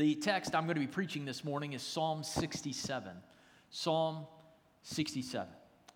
[0.00, 3.12] The text I'm going to be preaching this morning is Psalm 67.
[3.68, 4.26] Psalm
[4.80, 5.46] 67.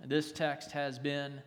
[0.04, 1.40] This text has been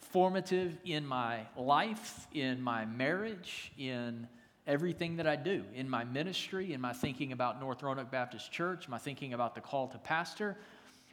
[0.00, 4.26] formative in my life, in my marriage, in
[4.66, 8.88] everything that I do, in my ministry, in my thinking about North Roanoke Baptist Church,
[8.88, 10.56] my thinking about the call to pastor.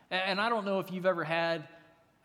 [0.10, 1.68] And I don't know if you've ever had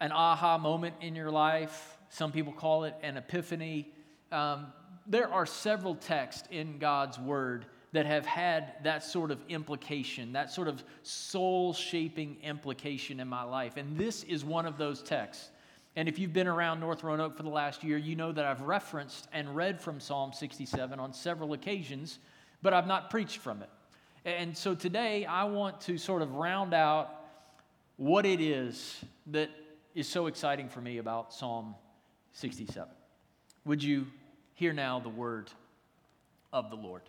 [0.00, 1.98] an aha moment in your life.
[2.08, 3.92] Some people call it an epiphany.
[4.32, 4.68] Um,
[5.06, 7.66] there are several texts in God's Word
[7.96, 13.42] that have had that sort of implication, that sort of soul shaping implication in my
[13.42, 13.78] life.
[13.78, 15.48] And this is one of those texts.
[15.96, 18.60] And if you've been around North Roanoke for the last year, you know that I've
[18.60, 22.18] referenced and read from Psalm 67 on several occasions,
[22.60, 23.70] but I've not preached from it.
[24.26, 27.24] And so today I want to sort of round out
[27.96, 29.48] what it is that
[29.94, 31.74] is so exciting for me about Psalm
[32.34, 32.86] 67.
[33.64, 34.06] Would you
[34.52, 35.50] hear now the word
[36.52, 37.00] of the Lord?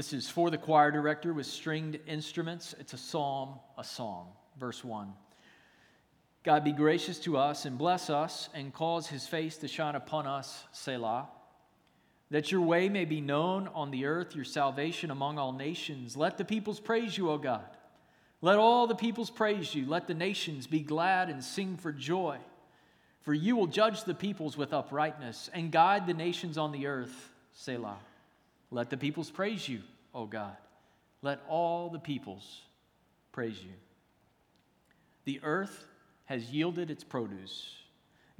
[0.00, 2.74] This is for the choir director with stringed instruments.
[2.80, 4.28] It's a psalm, a song.
[4.58, 5.12] Verse 1.
[6.42, 10.26] God be gracious to us and bless us and cause his face to shine upon
[10.26, 11.28] us, Selah.
[12.30, 16.16] That your way may be known on the earth, your salvation among all nations.
[16.16, 17.68] Let the peoples praise you, O God.
[18.40, 19.84] Let all the peoples praise you.
[19.84, 22.38] Let the nations be glad and sing for joy.
[23.20, 27.34] For you will judge the peoples with uprightness and guide the nations on the earth,
[27.52, 27.98] Selah.
[28.70, 29.80] Let the peoples praise you,
[30.14, 30.56] O God.
[31.22, 32.62] Let all the peoples
[33.32, 33.72] praise you.
[35.24, 35.86] The earth
[36.26, 37.74] has yielded its produce.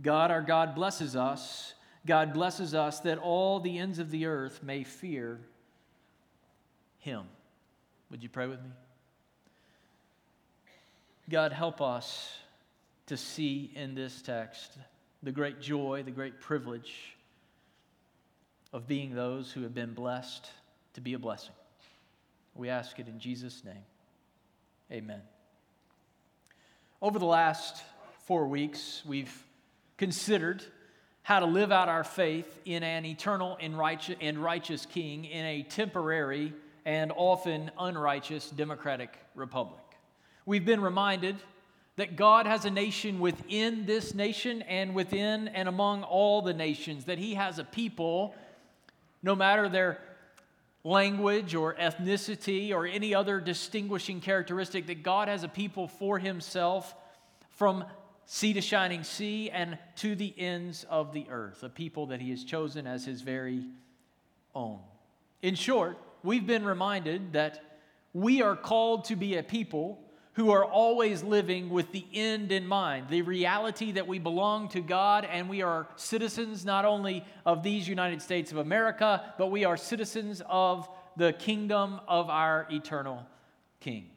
[0.01, 1.75] God, our God, blesses us.
[2.07, 5.41] God blesses us that all the ends of the earth may fear
[6.99, 7.25] him.
[8.11, 8.71] Would you pray with me?
[11.29, 12.33] God, help us
[13.07, 14.79] to see in this text
[15.23, 17.17] the great joy, the great privilege
[18.73, 20.49] of being those who have been blessed
[20.95, 21.55] to be a blessing.
[22.55, 23.85] We ask it in Jesus' name.
[24.93, 25.21] Amen.
[27.01, 27.83] Over the last
[28.27, 29.33] four weeks, we've
[29.97, 30.63] considered
[31.23, 35.45] how to live out our faith in an eternal and righteous, and righteous king in
[35.45, 36.53] a temporary
[36.85, 39.81] and often unrighteous democratic republic.
[40.47, 41.37] We've been reminded
[41.97, 47.05] that God has a nation within this nation and within and among all the nations,
[47.05, 48.35] that He has a people
[49.23, 50.01] no matter their
[50.83, 56.95] language or ethnicity or any other distinguishing characteristic, that God has a people for himself
[57.51, 57.85] from
[58.25, 62.31] sea to shining sea and to the ends of the earth, a people that he
[62.31, 63.65] has chosen as his very
[64.55, 64.79] own.
[65.43, 67.63] In short, we've been reminded that
[68.13, 70.01] we are called to be a people
[70.35, 74.81] who are always living with the end in mind, the reality that we belong to
[74.81, 79.65] God and we are citizens not only of these United States of America, but we
[79.65, 83.27] are citizens of the kingdom of our eternal
[83.81, 84.11] King.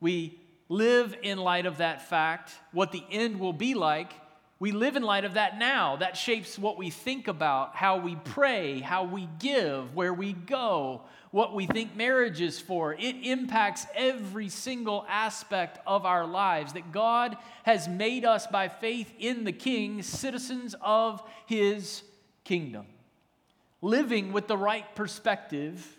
[0.00, 0.38] We
[0.68, 4.12] live in light of that fact, what the end will be like.
[4.60, 5.96] We live in light of that now.
[5.96, 11.00] That shapes what we think about, how we pray, how we give, where we go,
[11.30, 12.92] what we think marriage is for.
[12.92, 16.74] It impacts every single aspect of our lives.
[16.74, 22.02] That God has made us by faith in the King citizens of his
[22.44, 22.84] kingdom.
[23.80, 25.98] Living with the right perspective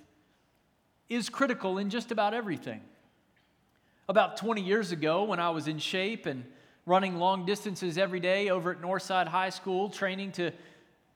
[1.10, 2.82] is critical in just about everything.
[4.08, 6.46] About 20 years ago, when I was in shape and
[6.86, 10.52] running long distances every day over at Northside High School, training to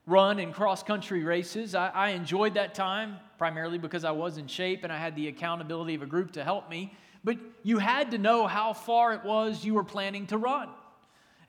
[0.06, 1.74] run in cross country races.
[1.74, 5.28] I, I, enjoyed that time primarily because I was in shape and I had the
[5.28, 6.94] accountability of a group to help me.
[7.24, 10.70] But you had to know how far it was you were planning to run.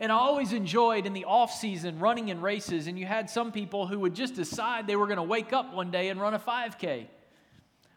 [0.00, 3.52] And I always enjoyed in the off season running in races, and you had some
[3.52, 6.34] people who would just decide they were going to wake up one day and run
[6.34, 7.06] a 5K.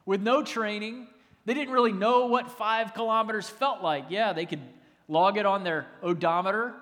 [0.05, 1.07] With no training,
[1.45, 4.05] they didn't really know what five kilometers felt like.
[4.09, 4.61] Yeah, they could
[5.09, 6.73] log it on their odometer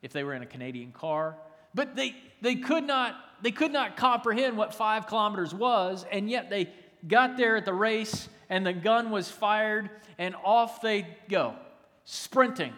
[0.00, 1.36] if they were in a Canadian car,
[1.74, 6.48] but they, they, could not, they could not comprehend what five kilometers was, and yet
[6.48, 6.70] they
[7.06, 11.54] got there at the race, and the gun was fired, and off they go,
[12.04, 12.72] sprinting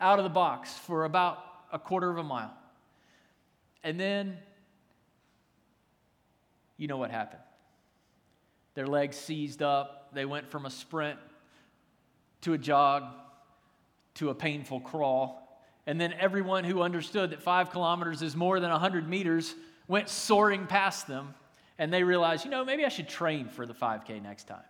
[0.00, 1.38] out of the box for about
[1.72, 2.52] a quarter of a mile.
[3.82, 4.38] And then,
[6.76, 7.42] you know what happened.
[8.74, 10.10] Their legs seized up.
[10.14, 11.18] They went from a sprint
[12.42, 13.04] to a jog
[14.14, 15.38] to a painful crawl.
[15.86, 19.54] And then everyone who understood that five kilometers is more than 100 meters
[19.88, 21.34] went soaring past them.
[21.78, 24.62] And they realized, you know, maybe I should train for the 5K next time.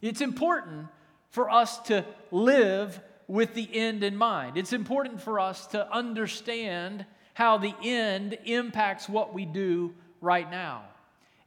[0.00, 0.86] It's important
[1.30, 4.56] for us to live with the end in mind.
[4.56, 10.84] It's important for us to understand how the end impacts what we do right now.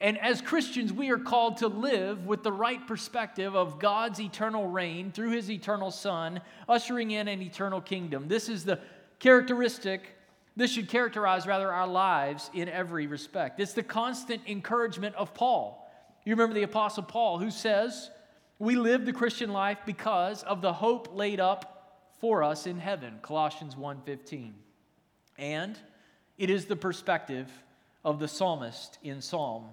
[0.04, 4.68] And as Christians, we are called to live with the right perspective of God's eternal
[4.68, 8.28] reign through his eternal Son, ushering in an eternal kingdom.
[8.28, 8.82] This is the
[9.20, 10.18] characteristic,
[10.58, 13.62] this should characterize rather our lives in every respect.
[13.62, 15.90] It's the constant encouragement of Paul.
[16.26, 18.12] You remember the Apostle Paul who says,
[18.60, 23.20] We live the Christian life because of the hope laid up for us in heaven,
[23.22, 24.52] Colossians 1:15.
[25.38, 25.80] And
[26.38, 27.50] it is the perspective
[28.04, 29.70] of the psalmist in Psalm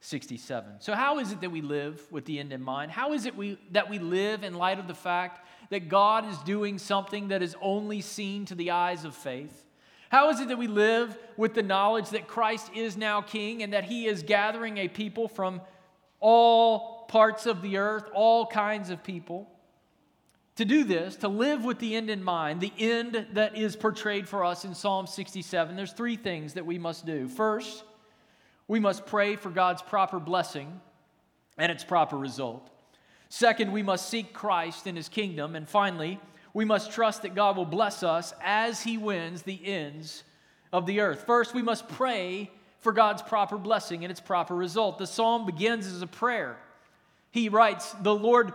[0.00, 0.76] 67.
[0.80, 2.92] So, how is it that we live with the end in mind?
[2.92, 6.38] How is it we, that we live in light of the fact that God is
[6.38, 9.66] doing something that is only seen to the eyes of faith?
[10.08, 13.72] How is it that we live with the knowledge that Christ is now King and
[13.72, 15.60] that He is gathering a people from
[16.20, 19.50] all parts of the earth, all kinds of people?
[20.56, 24.28] To do this, to live with the end in mind, the end that is portrayed
[24.28, 27.28] for us in Psalm 67, there's three things that we must do.
[27.28, 27.84] First,
[28.68, 30.80] we must pray for God's proper blessing
[31.56, 32.70] and its proper result.
[33.30, 35.56] Second, we must seek Christ in his kingdom.
[35.56, 36.20] And finally,
[36.54, 40.22] we must trust that God will bless us as he wins the ends
[40.72, 41.24] of the earth.
[41.26, 44.98] First, we must pray for God's proper blessing and its proper result.
[44.98, 46.56] The psalm begins as a prayer.
[47.30, 48.52] He writes, The Lord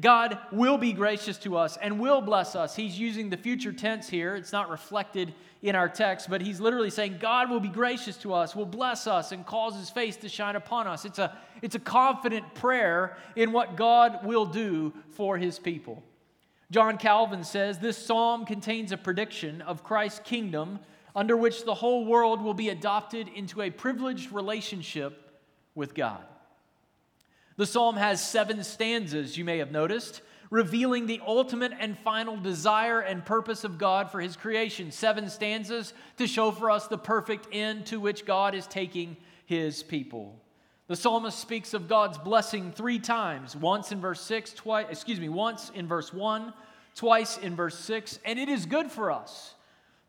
[0.00, 2.74] God will be gracious to us and will bless us.
[2.74, 4.34] He's using the future tense here.
[4.34, 8.34] It's not reflected in our text, but he's literally saying God will be gracious to
[8.34, 11.04] us, will bless us, and cause his face to shine upon us.
[11.04, 16.02] It's a, it's a confident prayer in what God will do for his people.
[16.70, 20.80] John Calvin says this psalm contains a prediction of Christ's kingdom
[21.14, 25.40] under which the whole world will be adopted into a privileged relationship
[25.74, 26.24] with God.
[27.62, 32.98] The psalm has seven stanzas, you may have noticed, revealing the ultimate and final desire
[32.98, 34.90] and purpose of God for his creation.
[34.90, 39.16] Seven stanzas to show for us the perfect end to which God is taking
[39.46, 40.42] his people.
[40.88, 45.28] The psalmist speaks of God's blessing three times once in verse 6, twice, excuse me,
[45.28, 46.52] once in verse 1,
[46.96, 48.18] twice in verse 6.
[48.24, 49.54] And it is good for us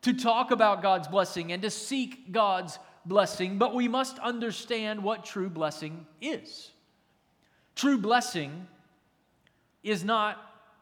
[0.02, 5.24] to talk about God's blessing and to seek God's blessing, but we must understand what
[5.24, 6.72] true blessing is.
[7.76, 8.68] True blessing
[9.84, 10.40] is not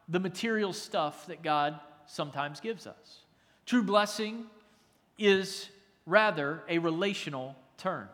[0.07, 3.19] the material stuff that God sometimes gives us.
[3.65, 4.45] True blessing
[5.17, 5.69] is
[6.05, 8.09] rather a relational term.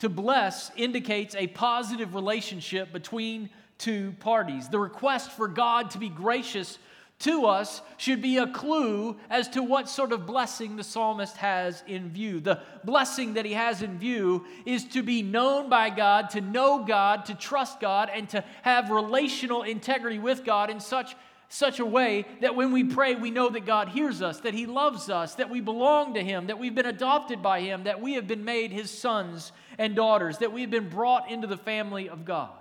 [0.00, 4.68] To bless indicates a positive relationship between two parties.
[4.68, 6.78] The request for God to be gracious
[7.20, 11.82] to us should be a clue as to what sort of blessing the psalmist has
[11.88, 12.38] in view.
[12.38, 16.84] The blessing that he has in view is to be known by God, to know
[16.84, 21.16] God, to trust God, and to have relational integrity with God in such,
[21.48, 24.66] such a way that when we pray, we know that God hears us, that he
[24.66, 28.14] loves us, that we belong to him, that we've been adopted by him, that we
[28.14, 32.08] have been made his sons and daughters, that we have been brought into the family
[32.08, 32.57] of God.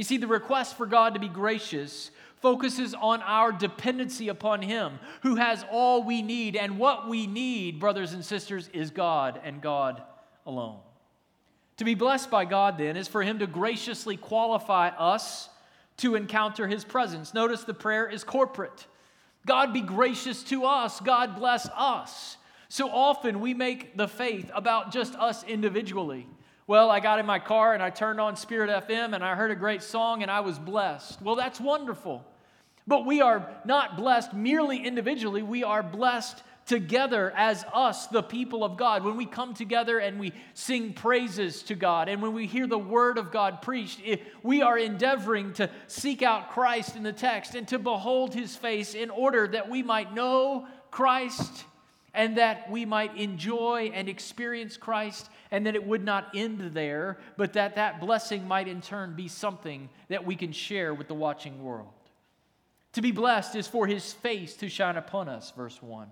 [0.00, 4.98] You see, the request for God to be gracious focuses on our dependency upon Him,
[5.20, 6.56] who has all we need.
[6.56, 10.02] And what we need, brothers and sisters, is God and God
[10.46, 10.78] alone.
[11.76, 15.50] To be blessed by God, then, is for Him to graciously qualify us
[15.98, 17.34] to encounter His presence.
[17.34, 18.86] Notice the prayer is corporate.
[19.44, 22.38] God be gracious to us, God bless us.
[22.70, 26.26] So often we make the faith about just us individually.
[26.70, 29.50] Well, I got in my car and I turned on Spirit FM and I heard
[29.50, 31.20] a great song and I was blessed.
[31.20, 32.24] Well, that's wonderful.
[32.86, 38.62] But we are not blessed merely individually, we are blessed together as us, the people
[38.62, 39.02] of God.
[39.02, 42.78] When we come together and we sing praises to God, and when we hear the
[42.78, 47.56] word of God preached, eh, we are endeavoring to seek out Christ in the text
[47.56, 51.64] and to behold his face in order that we might know Christ
[52.14, 57.18] and that we might enjoy and experience Christ, and that it would not end there,
[57.36, 61.14] but that that blessing might in turn be something that we can share with the
[61.14, 61.88] watching world.
[62.94, 66.08] To be blessed is for his face to shine upon us, verse 1.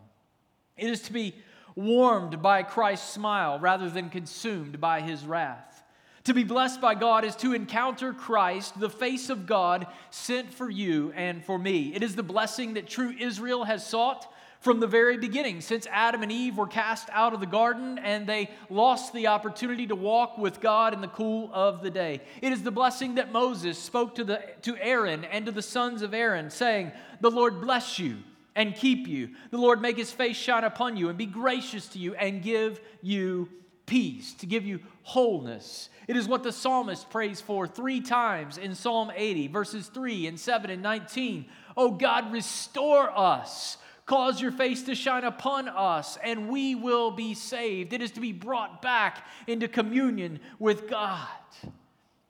[0.76, 1.34] It is to be
[1.74, 5.82] warmed by Christ's smile rather than consumed by his wrath.
[6.24, 10.68] To be blessed by God is to encounter Christ, the face of God, sent for
[10.68, 11.94] you and for me.
[11.94, 14.30] It is the blessing that true Israel has sought
[14.60, 18.26] from the very beginning, since Adam and Eve were cast out of the garden and
[18.26, 22.20] they lost the opportunity to walk with God in the cool of the day.
[22.42, 26.02] It is the blessing that Moses spoke to, the, to Aaron and to the sons
[26.02, 28.18] of Aaron, saying, The Lord bless you
[28.56, 29.30] and keep you.
[29.50, 32.80] The Lord make his face shine upon you and be gracious to you and give
[33.00, 33.48] you
[33.86, 35.88] peace, to give you wholeness.
[36.08, 40.40] It is what the psalmist prays for three times in Psalm 80, verses 3 and
[40.40, 41.46] 7 and 19.
[41.76, 43.76] Oh God, restore us
[44.08, 47.92] Cause your face to shine upon us, and we will be saved.
[47.92, 51.28] It is to be brought back into communion with God.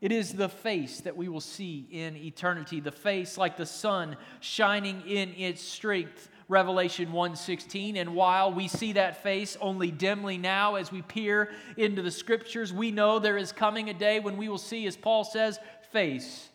[0.01, 4.17] It is the face that we will see in eternity, the face like the sun
[4.41, 6.29] shining in its strength.
[6.49, 12.01] Revelation 1:16 and while we see that face only dimly now as we peer into
[12.01, 15.25] the scriptures we know there is coming a day when we will see as Paul
[15.25, 15.61] says
[15.93, 16.49] face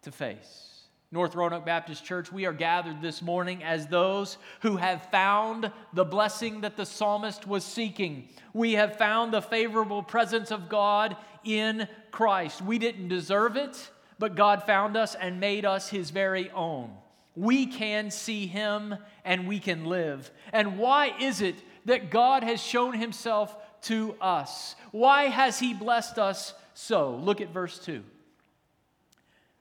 [0.00, 0.67] to face
[1.10, 6.04] North Roanoke Baptist Church, we are gathered this morning as those who have found the
[6.04, 8.28] blessing that the psalmist was seeking.
[8.52, 12.60] We have found the favorable presence of God in Christ.
[12.60, 16.90] We didn't deserve it, but God found us and made us his very own.
[17.34, 20.30] We can see him and we can live.
[20.52, 21.54] And why is it
[21.86, 24.74] that God has shown himself to us?
[24.90, 27.14] Why has he blessed us so?
[27.16, 28.04] Look at verse 2.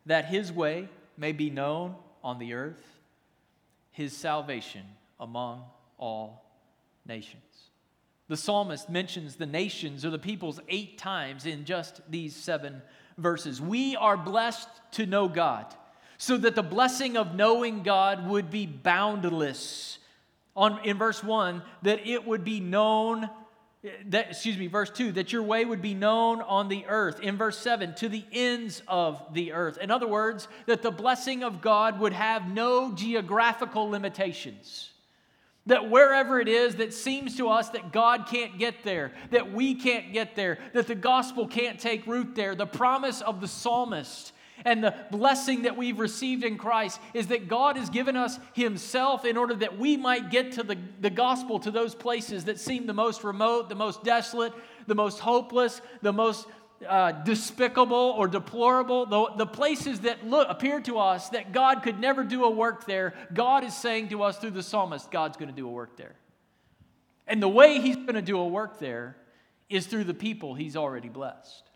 [0.07, 2.83] That his way, may be known on the earth,
[3.91, 4.83] his salvation
[5.19, 5.63] among
[5.97, 6.45] all
[7.05, 7.43] nations.
[8.27, 12.81] The psalmist mentions the nations or the peoples eight times in just these seven
[13.17, 13.61] verses.
[13.61, 15.65] We are blessed to know God,
[16.17, 19.99] so that the blessing of knowing God would be boundless.
[20.55, 23.29] On, in verse 1, that it would be known
[24.09, 27.19] that, excuse me, verse 2, that your way would be known on the earth.
[27.19, 29.77] In verse 7, to the ends of the earth.
[29.77, 34.91] In other words, that the blessing of God would have no geographical limitations.
[35.65, 39.75] That wherever it is that seems to us that God can't get there, that we
[39.75, 44.31] can't get there, that the gospel can't take root there, the promise of the psalmist
[44.65, 49.25] and the blessing that we've received in Christ is that God has given us Himself
[49.25, 52.85] in order that we might get to the, the gospel to those places that seem
[52.85, 54.53] the most remote, the most desolate,
[54.87, 56.47] the most hopeless, the most
[56.87, 61.99] uh, despicable or deplorable, the, the places that look, appear to us that God could
[61.99, 65.49] never do a work there, God is saying to us through the psalmist, God's going
[65.49, 66.15] to do a work there.
[67.27, 69.17] And the way He's going to do a work there
[69.69, 71.66] is through the people He's already blessed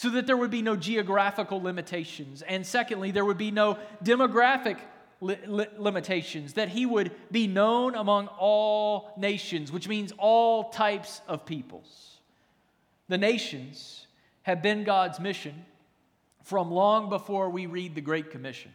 [0.00, 2.40] so that there would be no geographical limitations.
[2.40, 4.78] And secondly, there would be no demographic
[5.20, 11.20] li- li- limitations, that he would be known among all nations, which means all types
[11.28, 12.16] of peoples.
[13.08, 14.06] The nations
[14.44, 15.66] have been God's mission
[16.44, 18.72] from long before we read the Great Commission.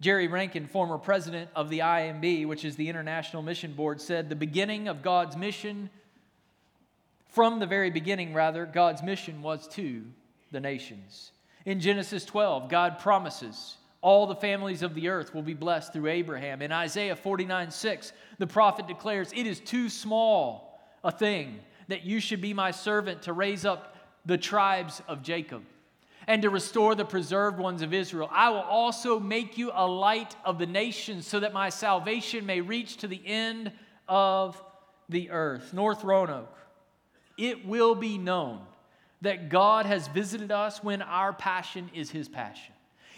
[0.00, 4.34] Jerry Rankin, former president of the IMB, which is the International Mission Board, said the
[4.34, 5.90] beginning of God's mission
[7.28, 10.02] from the very beginning, rather, God's mission was to
[10.50, 11.32] the nations.
[11.64, 16.08] In Genesis 12, God promises all the families of the earth will be blessed through
[16.08, 16.62] Abraham.
[16.62, 22.20] In Isaiah 49 6, the prophet declares, It is too small a thing that you
[22.20, 25.62] should be my servant to raise up the tribes of Jacob
[26.26, 28.28] and to restore the preserved ones of Israel.
[28.30, 32.60] I will also make you a light of the nations so that my salvation may
[32.60, 33.72] reach to the end
[34.06, 34.62] of
[35.08, 35.72] the earth.
[35.72, 36.54] North Roanoke
[37.38, 38.60] it will be known
[39.22, 42.74] that God has visited us when our passion is His passion.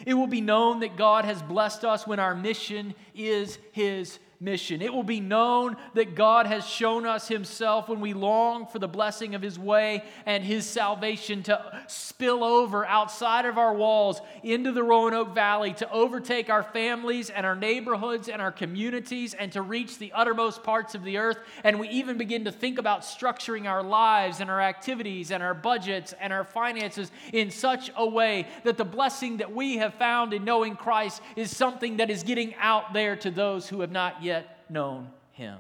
[0.07, 4.81] It will be known that God has blessed us when our mission is His mission.
[4.81, 8.89] It will be known that God has shown us Himself when we long for the
[8.89, 14.73] blessing of His way and His salvation to spill over outside of our walls into
[14.73, 19.61] the Roanoke Valley, to overtake our families and our neighborhoods and our communities, and to
[19.61, 21.39] reach the uttermost parts of the earth.
[21.63, 25.55] And we even begin to think about structuring our lives and our activities and our
[25.55, 30.33] budgets and our finances in such a way that the blessing that we have found
[30.33, 34.23] in knowing Christ is something that is getting out there to those who have not
[34.23, 34.30] yet
[34.71, 35.59] known him.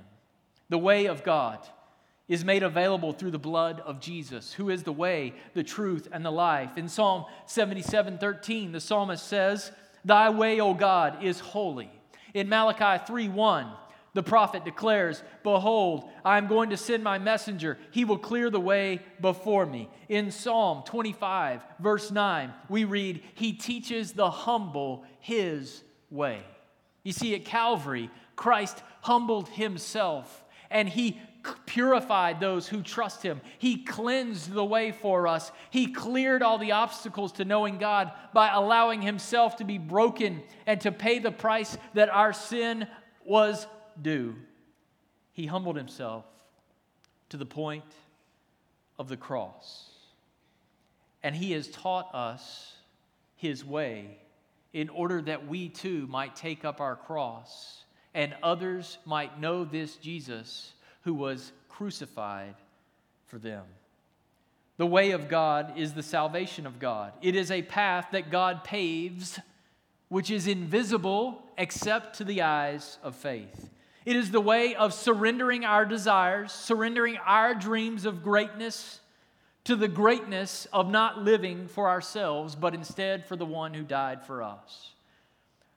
[0.68, 1.58] The way of God
[2.28, 6.24] is made available through the blood of Jesus, who is the way, the truth, and
[6.24, 6.70] the life.
[6.76, 9.72] In Psalm 77 13, the psalmist says,
[10.04, 11.90] Thy way, O God, is holy.
[12.32, 13.66] In Malachi 3 1,
[14.12, 17.78] the prophet declares, Behold, I am going to send my messenger.
[17.90, 19.88] He will clear the way before me.
[20.08, 26.42] In Psalm 25, verse 9, we read, He teaches the humble his way.
[27.02, 31.20] You see, at Calvary, Christ humbled himself and he
[31.66, 33.42] purified those who trust him.
[33.58, 35.52] He cleansed the way for us.
[35.68, 40.80] He cleared all the obstacles to knowing God by allowing himself to be broken and
[40.80, 42.86] to pay the price that our sin
[43.26, 43.66] was
[44.00, 44.34] due.
[45.32, 46.24] He humbled himself
[47.28, 47.92] to the point
[48.98, 49.90] of the cross.
[51.22, 52.74] And he has taught us
[53.36, 54.16] his way
[54.72, 59.96] in order that we too might take up our cross and others might know this
[59.96, 62.54] Jesus who was crucified
[63.26, 63.64] for them.
[64.76, 67.12] The way of God is the salvation of God.
[67.22, 69.38] It is a path that God paves
[70.08, 73.70] which is invisible except to the eyes of faith.
[74.04, 79.00] It is the way of surrendering our desires, surrendering our dreams of greatness
[79.64, 84.24] to the greatness of not living for ourselves, but instead for the one who died
[84.24, 84.92] for us.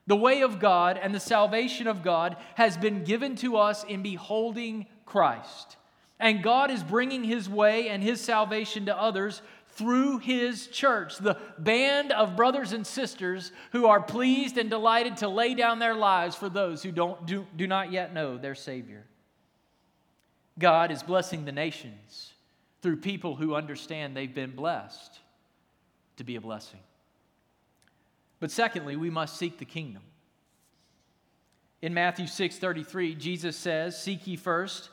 [0.08, 4.04] The way of God and the salvation of God has been given to us in
[4.04, 5.78] beholding Christ.
[6.20, 11.38] And God is bringing his way and his salvation to others through his church, the
[11.58, 16.36] band of brothers and sisters who are pleased and delighted to lay down their lives
[16.36, 19.04] for those who don't, do, do not yet know their Savior.
[20.60, 22.34] God is blessing the nations
[22.82, 25.20] through people who understand they've been blessed
[26.18, 26.80] to be a blessing.
[28.44, 30.04] But secondly, we must seek the kingdom.
[31.82, 34.90] In Matthew 6:33, Jesus says, "Seek ye first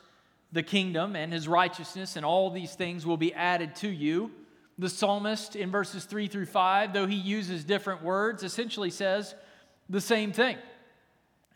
[0.52, 4.30] the kingdom and his righteousness, and all these things will be added to you."
[4.78, 9.34] The psalmist in verses 3 through 5, though he uses different words, essentially says
[9.88, 10.56] the same thing.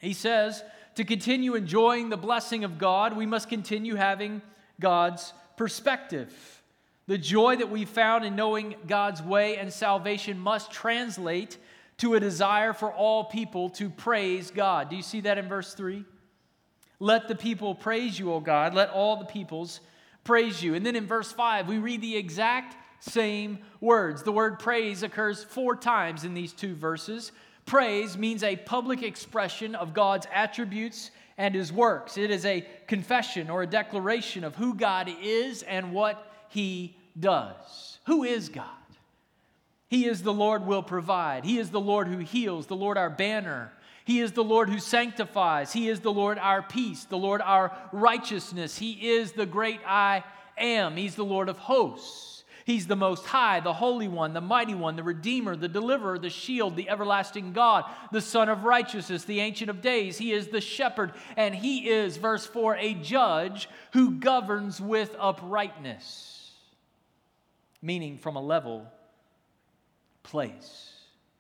[0.00, 0.64] He says,
[0.96, 4.42] to continue enjoying the blessing of God, we must continue having
[4.80, 6.60] God's perspective.
[7.06, 11.56] The joy that we found in knowing God's way and salvation must translate
[11.98, 14.88] to a desire for all people to praise God.
[14.90, 16.04] Do you see that in verse 3?
[16.98, 18.74] Let the people praise you, O God.
[18.74, 19.80] Let all the peoples
[20.24, 20.74] praise you.
[20.74, 24.22] And then in verse 5, we read the exact same words.
[24.22, 27.32] The word praise occurs four times in these two verses.
[27.66, 32.16] Praise means a public expression of God's attributes and his works.
[32.16, 37.98] It is a confession or a declaration of who God is and what he does.
[38.06, 38.68] Who is God?
[39.94, 41.44] He is the Lord will provide.
[41.44, 43.70] He is the Lord who heals, the Lord our banner.
[44.04, 45.72] He is the Lord who sanctifies.
[45.72, 48.76] He is the Lord our peace, the Lord our righteousness.
[48.76, 50.24] He is the great I
[50.58, 50.96] am.
[50.96, 52.42] He's the Lord of hosts.
[52.64, 56.28] He's the Most High, the Holy One, the Mighty One, the Redeemer, the Deliverer, the
[56.28, 60.18] Shield, the Everlasting God, the Sun of Righteousness, the Ancient of Days.
[60.18, 66.50] He is the Shepherd, and He is, verse 4, a judge who governs with uprightness,
[67.80, 68.90] meaning from a level
[70.24, 70.90] place.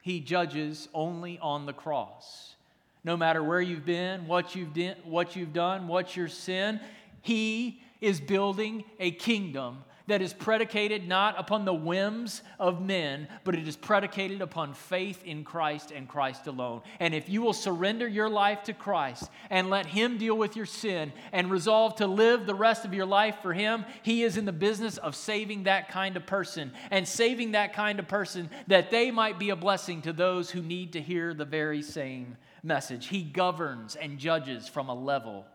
[0.02, 2.54] He judges only on the cross.
[3.02, 6.78] No matter where you've been, what you've, di- what you've done, what's your sin,
[7.20, 13.54] He is building a kingdom that is predicated not upon the whims of men, but
[13.54, 16.82] it is predicated upon faith in Christ and Christ alone.
[17.00, 20.66] And if you will surrender your life to Christ and let Him deal with your
[20.66, 24.44] sin and resolve to live the rest of your life for Him, He is in
[24.44, 28.90] the business of saving that kind of person and saving that kind of person that
[28.90, 33.06] they might be a blessing to those who need to hear the very same message.
[33.06, 35.46] He governs and judges from a level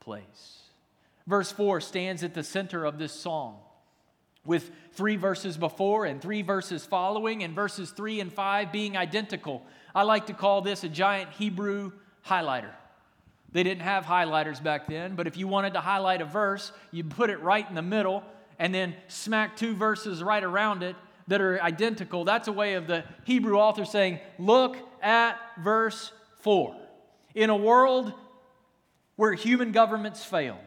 [0.00, 0.58] place.
[1.26, 3.58] Verse 4 stands at the center of this song
[4.44, 9.62] with three verses before and three verses following, and verses three and five being identical.
[9.94, 11.92] I like to call this a giant Hebrew
[12.26, 12.72] highlighter.
[13.52, 17.04] They didn't have highlighters back then, but if you wanted to highlight a verse, you
[17.04, 18.22] put it right in the middle
[18.58, 20.94] and then smack two verses right around it
[21.26, 22.24] that are identical.
[22.24, 26.76] That's a way of the Hebrew author saying, Look at verse 4.
[27.34, 28.12] In a world
[29.16, 30.58] where human governments fail,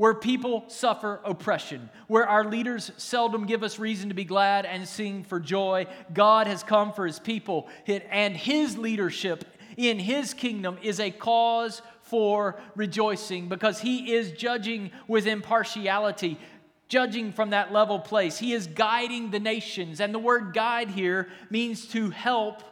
[0.00, 4.88] where people suffer oppression, where our leaders seldom give us reason to be glad and
[4.88, 5.86] sing for joy.
[6.14, 9.44] God has come for his people, and his leadership
[9.76, 16.38] in his kingdom is a cause for rejoicing because he is judging with impartiality.
[16.88, 18.38] Judging from that level place.
[18.38, 20.00] He is guiding the nations.
[20.00, 22.62] And the word guide here means to help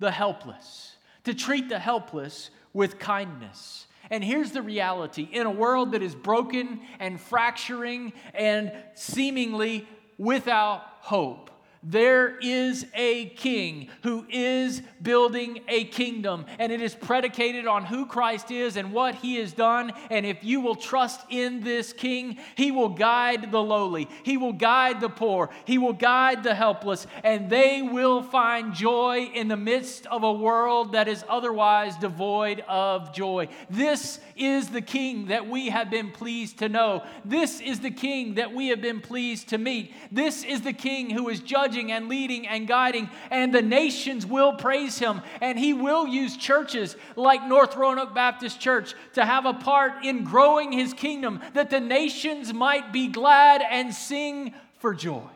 [0.00, 3.85] the helpless, to treat the helpless with kindness.
[4.10, 5.28] And here's the reality.
[5.30, 9.88] In a world that is broken and fracturing and seemingly
[10.18, 11.50] without hope,
[11.82, 18.06] there is a king who is building a kingdom, and it is predicated on who
[18.06, 19.92] Christ is and what he has done.
[20.10, 24.52] And if you will trust in this king, he will guide the lowly, he will
[24.52, 29.56] guide the poor, he will guide the helpless, and they will find joy in the
[29.56, 33.48] midst of a world that is otherwise devoid of joy.
[33.70, 37.04] This is the king that we have been pleased to know.
[37.24, 39.92] This is the king that we have been pleased to meet.
[40.10, 44.52] This is the king who is judging and leading and guiding, and the nations will
[44.52, 45.20] praise him.
[45.40, 50.24] And he will use churches like North Roanoke Baptist Church to have a part in
[50.24, 55.28] growing his kingdom, that the nations might be glad and sing for joy.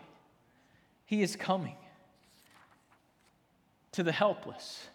[1.06, 1.74] He is coming
[3.92, 4.86] to the helpless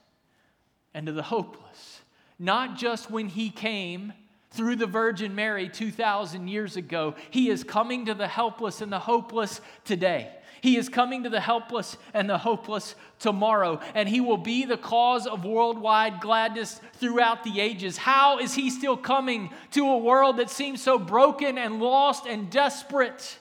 [0.94, 2.02] and to the hopeless,
[2.40, 4.14] not just when he came
[4.52, 7.16] through the Virgin Mary 2,000 years ago.
[7.30, 10.32] He is coming to the helpless and the hopeless today.
[10.66, 14.78] He is coming to the helpless and the hopeless tomorrow, and He will be the
[14.78, 17.98] cause of worldwide gladness throughout the ages.
[17.98, 22.50] How is He still coming to a world that seems so broken and lost and
[22.50, 23.38] desperate?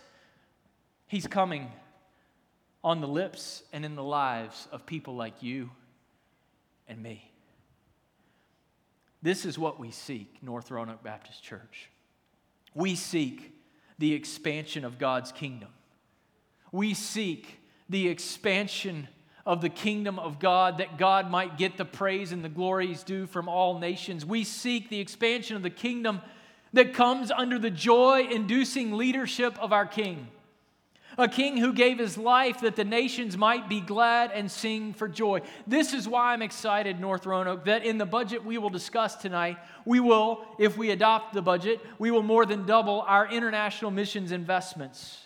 [1.06, 1.72] He's coming
[2.84, 5.70] on the lips and in the lives of people like you
[6.86, 7.30] and me.
[9.22, 11.88] This is what we seek, North Roanoke Baptist Church.
[12.74, 13.54] We seek
[13.98, 15.70] the expansion of God's kingdom.
[16.74, 19.06] We seek the expansion
[19.46, 23.26] of the kingdom of God that God might get the praise and the glories due
[23.26, 24.26] from all nations.
[24.26, 26.20] We seek the expansion of the kingdom
[26.72, 30.26] that comes under the joy inducing leadership of our King
[31.16, 35.06] a king who gave his life that the nations might be glad and sing for
[35.06, 35.40] joy.
[35.64, 39.56] This is why I'm excited, North Roanoke, that in the budget we will discuss tonight,
[39.84, 44.32] we will, if we adopt the budget, we will more than double our international missions
[44.32, 45.23] investments.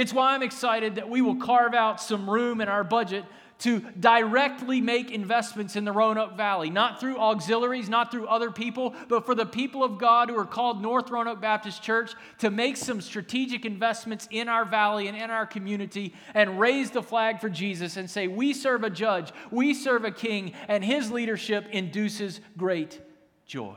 [0.00, 3.22] It's why I'm excited that we will carve out some room in our budget
[3.58, 8.94] to directly make investments in the Roanoke Valley, not through auxiliaries, not through other people,
[9.08, 12.78] but for the people of God who are called North Roanoke Baptist Church to make
[12.78, 17.50] some strategic investments in our valley and in our community and raise the flag for
[17.50, 22.40] Jesus and say, We serve a judge, we serve a king, and his leadership induces
[22.56, 23.02] great
[23.44, 23.76] joy.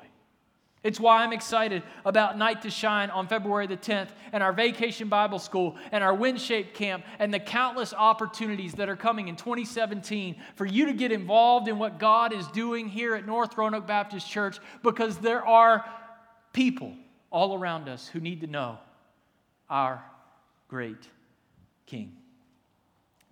[0.83, 5.07] It's why I'm excited about Night to Shine on February the 10th and our Vacation
[5.07, 10.35] Bible School and our WinShape Camp and the countless opportunities that are coming in 2017
[10.55, 14.29] for you to get involved in what God is doing here at North Roanoke Baptist
[14.29, 15.85] Church because there are
[16.51, 16.93] people
[17.31, 18.77] all around us who need to know
[19.69, 20.03] our
[20.67, 21.07] great
[21.85, 22.17] King.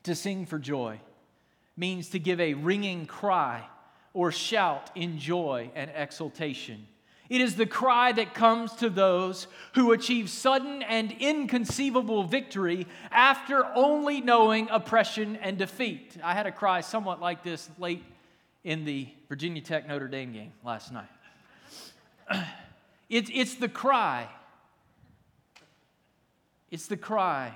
[0.03, 1.01] To sing for joy
[1.75, 3.65] means to give a ringing cry
[4.13, 6.87] or shout in joy and exultation.
[7.31, 13.65] It is the cry that comes to those who achieve sudden and inconceivable victory after
[13.73, 16.17] only knowing oppression and defeat.
[16.21, 18.03] I had a cry somewhat like this late
[18.65, 21.07] in the Virginia Tech Notre Dame game last night.
[23.09, 24.27] It's, it's the cry.
[26.69, 27.53] It's the cry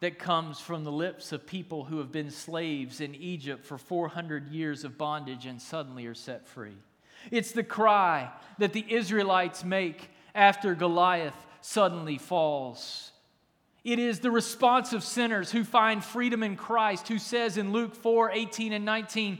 [0.00, 4.48] that comes from the lips of people who have been slaves in Egypt for 400
[4.48, 6.76] years of bondage and suddenly are set free.
[7.30, 13.12] It's the cry that the Israelites make after Goliath suddenly falls.
[13.84, 17.94] It is the response of sinners who find freedom in Christ, who says in Luke
[17.94, 19.38] 4 18 and 19,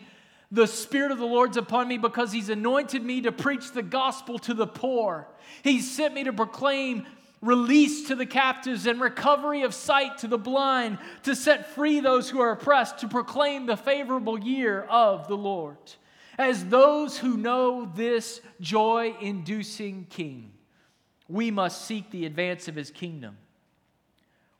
[0.50, 4.38] The Spirit of the Lord's upon me because He's anointed me to preach the gospel
[4.40, 5.26] to the poor.
[5.62, 7.06] He's sent me to proclaim
[7.40, 12.30] release to the captives and recovery of sight to the blind, to set free those
[12.30, 15.76] who are oppressed, to proclaim the favorable year of the Lord.
[16.38, 20.52] As those who know this joy inducing King,
[21.28, 23.36] we must seek the advance of his kingdom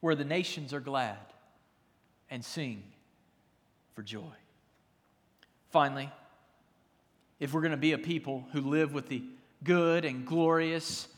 [0.01, 1.19] where the nations are glad
[2.31, 2.83] and sing
[3.95, 4.21] for joy.
[5.71, 6.11] Finally,
[7.41, 9.23] if we're going to be a people who live with the
[9.63, 11.09] good and glorious,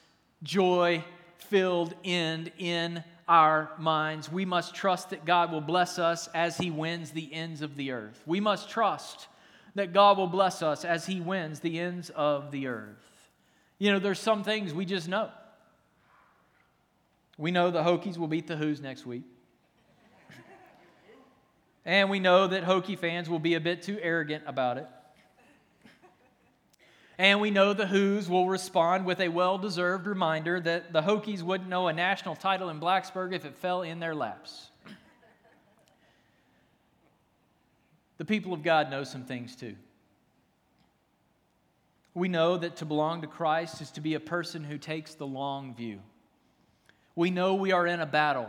[0.43, 1.05] joy
[1.37, 6.71] filled end in our minds, we must trust that God will bless us as He
[6.71, 8.23] wins the ends of the earth.
[8.25, 9.27] We must trust
[9.77, 13.31] that God will bless us as He wins the ends of the earth.
[13.79, 15.31] You know, there's some things we just know.
[17.39, 19.23] We know the Hokies will beat the Hoos next week.
[21.85, 24.89] And we know that Hokie fans will be a bit too arrogant about it.
[27.19, 31.43] And we know the Hoos will respond with a well deserved reminder that the Hokies
[31.43, 34.69] wouldn't know a national title in Blacksburg if it fell in their laps.
[38.19, 39.77] The people of God know some things too.
[42.15, 45.27] We know that to belong to Christ is to be a person who takes the
[45.27, 46.01] long view.
[47.15, 48.49] We know we are in a battle,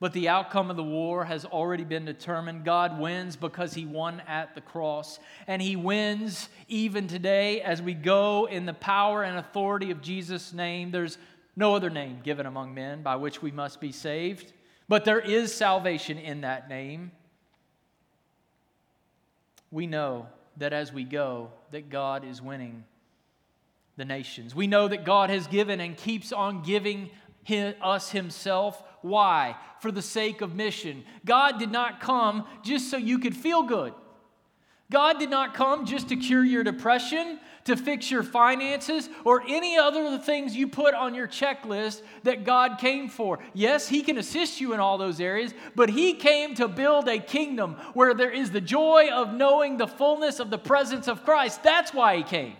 [0.00, 2.64] but the outcome of the war has already been determined.
[2.64, 7.94] God wins because he won at the cross, and he wins even today as we
[7.94, 10.90] go in the power and authority of Jesus' name.
[10.90, 11.16] There's
[11.56, 14.52] no other name given among men by which we must be saved,
[14.88, 17.12] but there is salvation in that name
[19.74, 22.84] we know that as we go that God is winning
[23.96, 24.54] the nations.
[24.54, 27.10] We know that God has given and keeps on giving
[27.82, 28.80] us himself.
[29.02, 29.56] Why?
[29.80, 31.04] For the sake of mission.
[31.24, 33.92] God did not come just so you could feel good.
[34.90, 39.78] God did not come just to cure your depression, to fix your finances, or any
[39.78, 43.38] other of the things you put on your checklist that God came for.
[43.54, 47.18] Yes, He can assist you in all those areas, but He came to build a
[47.18, 51.62] kingdom where there is the joy of knowing the fullness of the presence of Christ.
[51.62, 52.54] That's why He came.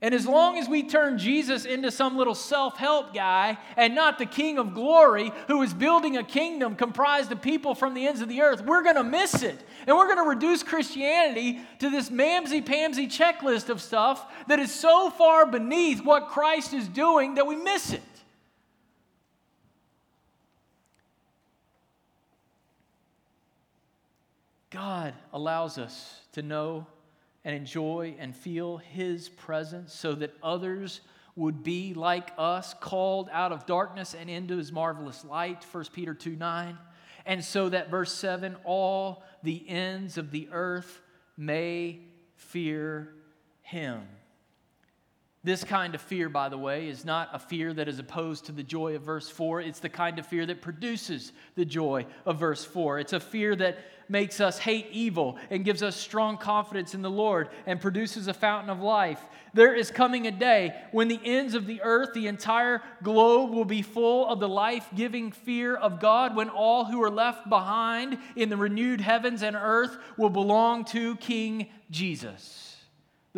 [0.00, 4.18] And as long as we turn Jesus into some little self help guy and not
[4.18, 8.20] the King of glory who is building a kingdom comprised of people from the ends
[8.20, 9.58] of the earth, we're going to miss it.
[9.88, 14.72] And we're going to reduce Christianity to this mamsy pamsy checklist of stuff that is
[14.72, 18.02] so far beneath what Christ is doing that we miss it.
[24.70, 26.86] God allows us to know
[27.44, 31.00] and enjoy and feel His presence so that others
[31.36, 36.14] would be like us, called out of darkness and into His marvelous light, 1 Peter
[36.14, 36.76] 2 9.
[37.26, 41.00] And so that verse 7 all the ends of the earth
[41.36, 42.00] may
[42.34, 43.14] fear
[43.62, 44.02] Him.
[45.44, 48.52] This kind of fear, by the way, is not a fear that is opposed to
[48.52, 49.60] the joy of verse 4.
[49.60, 52.98] It's the kind of fear that produces the joy of verse 4.
[52.98, 57.10] It's a fear that makes us hate evil and gives us strong confidence in the
[57.10, 59.20] Lord and produces a fountain of life.
[59.54, 63.64] There is coming a day when the ends of the earth, the entire globe, will
[63.64, 68.18] be full of the life giving fear of God, when all who are left behind
[68.36, 72.67] in the renewed heavens and earth will belong to King Jesus.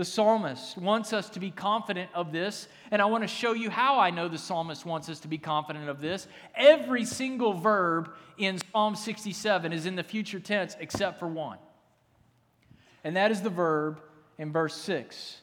[0.00, 3.68] The psalmist wants us to be confident of this, and I want to show you
[3.68, 6.26] how I know the psalmist wants us to be confident of this.
[6.54, 11.58] Every single verb in Psalm 67 is in the future tense except for one.
[13.04, 14.00] And that is the verb
[14.38, 15.42] in verse 6,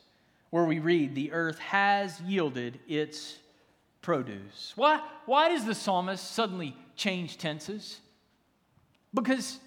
[0.50, 3.38] where we read, The earth has yielded its
[4.02, 4.74] produce.
[4.76, 8.00] Why, why does the psalmist suddenly change tenses?
[9.14, 9.60] Because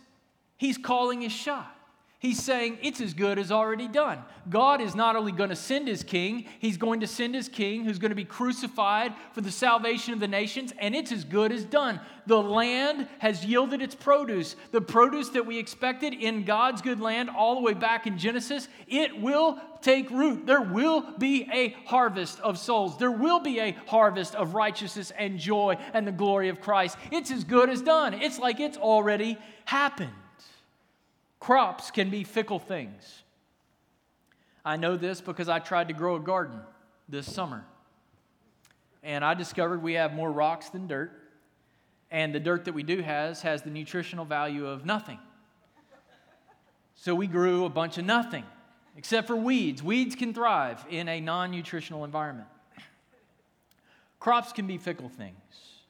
[0.56, 1.76] he's calling his shot.
[2.20, 4.18] He's saying it's as good as already done.
[4.50, 7.82] God is not only going to send his king, he's going to send his king
[7.82, 11.50] who's going to be crucified for the salvation of the nations, and it's as good
[11.50, 11.98] as done.
[12.26, 14.54] The land has yielded its produce.
[14.70, 18.68] The produce that we expected in God's good land all the way back in Genesis,
[18.86, 20.44] it will take root.
[20.44, 22.98] There will be a harvest of souls.
[22.98, 26.98] There will be a harvest of righteousness and joy and the glory of Christ.
[27.10, 28.12] It's as good as done.
[28.12, 30.12] It's like it's already happened.
[31.40, 33.22] Crops can be fickle things.
[34.64, 36.60] I know this because I tried to grow a garden
[37.08, 37.64] this summer.
[39.02, 41.12] And I discovered we have more rocks than dirt.
[42.10, 45.18] And the dirt that we do has has the nutritional value of nothing.
[46.94, 48.44] So we grew a bunch of nothing,
[48.94, 49.82] except for weeds.
[49.82, 52.48] Weeds can thrive in a non nutritional environment.
[54.18, 55.80] Crops can be fickle things,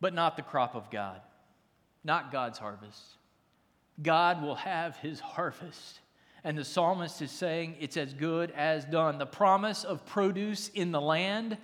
[0.00, 1.20] but not the crop of God,
[2.02, 3.15] not God's harvest.
[4.02, 6.00] God will have his harvest.
[6.44, 9.18] And the psalmist is saying it's as good as done.
[9.18, 11.58] The promise of produce in the land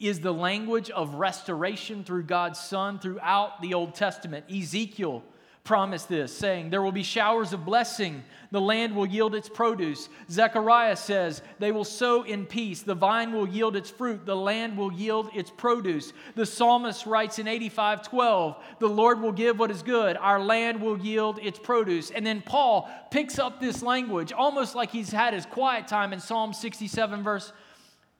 [0.00, 4.46] is the language of restoration through God's Son throughout the Old Testament.
[4.50, 5.22] Ezekiel
[5.64, 10.10] promised this, saying, There will be showers of blessing, the land will yield its produce.
[10.30, 14.76] Zechariah says, They will sow in peace, the vine will yield its fruit, the land
[14.76, 16.12] will yield its produce.
[16.34, 20.82] The psalmist writes in 85 12, The Lord will give what is good, our land
[20.82, 22.10] will yield its produce.
[22.10, 26.20] And then Paul picks up this language almost like he's had his quiet time in
[26.20, 27.52] Psalm 67, verse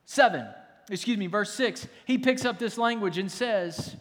[0.06, 0.46] 7.
[0.90, 1.88] Excuse me, verse 6.
[2.06, 3.96] He picks up this language and says,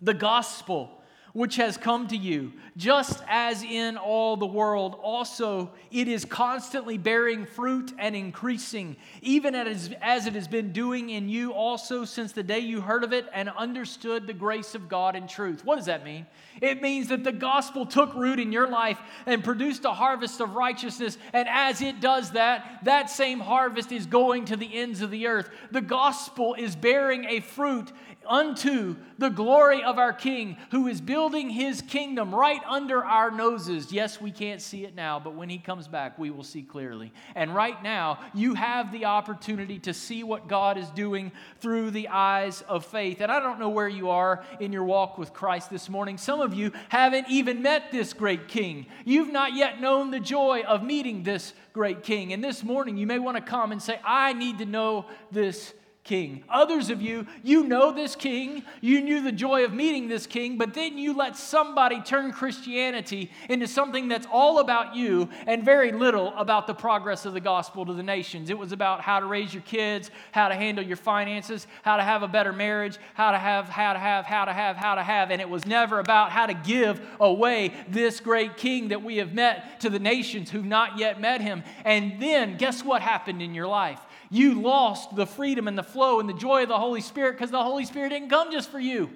[0.00, 1.01] The gospel
[1.32, 6.98] which has come to you, just as in all the world, also it is constantly
[6.98, 12.42] bearing fruit and increasing, even as, it has been doing in you also since the
[12.42, 15.64] day you heard of it and understood the grace of God in truth.
[15.64, 16.26] What does that mean?
[16.60, 20.54] It means that the gospel took root in your life and produced a harvest of
[20.54, 25.10] righteousness, and as it does that, that same harvest is going to the ends of
[25.10, 25.50] the earth.
[25.70, 27.90] The gospel is bearing a fruit
[28.26, 33.92] unto the glory of our King who is building his kingdom right under our noses.
[33.92, 37.12] Yes, we can't see it now, but when he comes back, we will see clearly.
[37.34, 42.08] And right now, you have the opportunity to see what God is doing through the
[42.08, 43.20] eyes of faith.
[43.20, 46.18] And I don't know where you are in your walk with Christ this morning.
[46.18, 48.86] Some of you haven't even met this great King.
[49.04, 52.32] You've not yet known the joy of meeting this great King.
[52.32, 55.74] And this morning, you may want to come and say, I need to know this
[56.04, 56.42] king.
[56.50, 60.58] Others of you, you know this king, you knew the joy of meeting this king,
[60.58, 65.92] but then you let somebody turn Christianity into something that's all about you and very
[65.92, 68.50] little about the progress of the gospel to the nations.
[68.50, 72.02] It was about how to raise your kids, how to handle your finances, how to
[72.02, 75.02] have a better marriage, how to have, how to have, how to have, how to
[75.02, 79.18] have, and it was never about how to give away this great king that we
[79.18, 81.62] have met to the nations who've not yet met him.
[81.84, 84.00] And then guess what happened in your life?
[84.32, 87.50] You lost the freedom and the flow and the joy of the Holy Spirit because
[87.50, 89.10] the Holy Spirit didn't come just for you.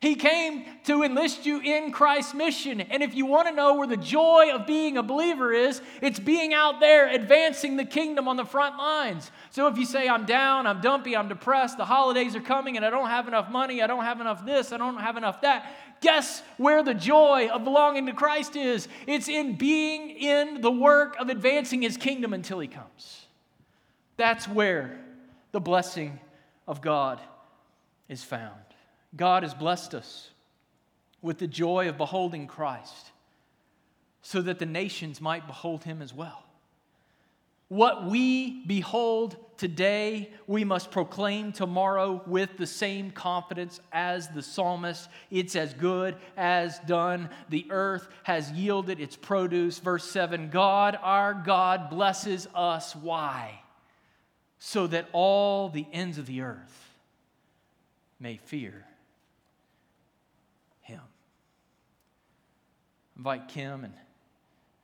[0.00, 2.80] He came to enlist you in Christ's mission.
[2.80, 6.18] And if you want to know where the joy of being a believer is, it's
[6.18, 9.30] being out there advancing the kingdom on the front lines.
[9.50, 12.84] So if you say, I'm down, I'm dumpy, I'm depressed, the holidays are coming, and
[12.84, 15.70] I don't have enough money, I don't have enough this, I don't have enough that,
[16.00, 18.88] guess where the joy of belonging to Christ is?
[19.06, 23.19] It's in being in the work of advancing his kingdom until he comes.
[24.20, 25.00] That's where
[25.50, 26.20] the blessing
[26.68, 27.22] of God
[28.06, 28.60] is found.
[29.16, 30.28] God has blessed us
[31.22, 33.12] with the joy of beholding Christ
[34.20, 36.44] so that the nations might behold him as well.
[37.68, 45.08] What we behold today, we must proclaim tomorrow with the same confidence as the psalmist.
[45.30, 47.30] It's as good as done.
[47.48, 49.78] The earth has yielded its produce.
[49.78, 52.94] Verse 7 God, our God, blesses us.
[52.94, 53.60] Why?
[54.62, 56.90] So that all the ends of the earth
[58.20, 58.84] may fear
[60.82, 61.00] him.
[63.16, 63.94] invite Kim and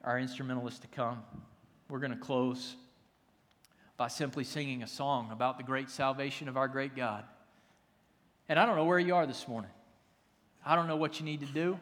[0.02, 1.22] our instrumentalist to come.
[1.90, 2.74] We're going to close
[3.98, 7.24] by simply singing a song about the great salvation of our great God.
[8.48, 9.70] And I don't know where you are this morning.
[10.64, 11.78] I don't know what you need to do.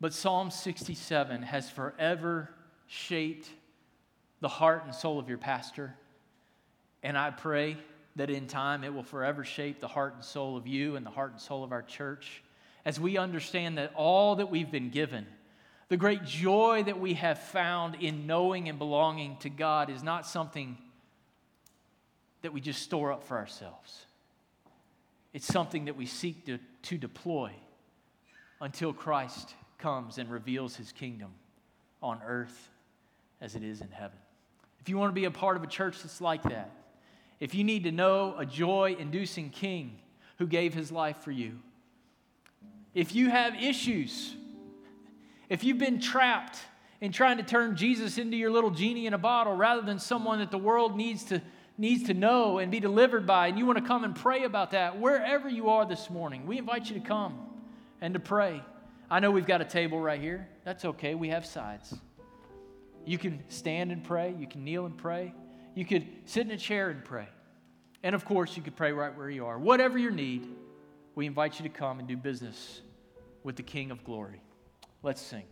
[0.00, 2.50] But Psalm 67 has forever
[2.86, 3.48] shaped
[4.40, 5.94] the heart and soul of your pastor.
[7.02, 7.76] And I pray
[8.16, 11.10] that in time it will forever shape the heart and soul of you and the
[11.10, 12.42] heart and soul of our church
[12.84, 15.26] as we understand that all that we've been given,
[15.88, 20.26] the great joy that we have found in knowing and belonging to God, is not
[20.26, 20.78] something
[22.42, 24.06] that we just store up for ourselves.
[25.32, 27.52] It's something that we seek to, to deploy
[28.60, 31.32] until Christ comes and reveals his kingdom
[32.02, 32.68] on earth
[33.40, 34.18] as it is in heaven.
[34.80, 36.70] If you want to be a part of a church that's like that,
[37.38, 39.98] if you need to know a joy inducing king
[40.38, 41.58] who gave his life for you,
[42.94, 44.34] if you have issues,
[45.48, 46.58] if you've been trapped
[47.00, 50.38] in trying to turn Jesus into your little genie in a bottle rather than someone
[50.40, 51.40] that the world needs to,
[51.78, 54.72] needs to know and be delivered by, and you want to come and pray about
[54.72, 57.38] that, wherever you are this morning, we invite you to come
[58.00, 58.62] and to pray.
[59.10, 60.48] I know we've got a table right here.
[60.64, 61.14] That's okay.
[61.14, 61.94] We have sides.
[63.04, 64.34] You can stand and pray.
[64.38, 65.34] You can kneel and pray.
[65.74, 67.28] You could sit in a chair and pray.
[68.02, 69.58] And of course, you could pray right where you are.
[69.58, 70.48] Whatever your need,
[71.14, 72.80] we invite you to come and do business
[73.42, 74.40] with the King of Glory.
[75.02, 75.44] Let's sing.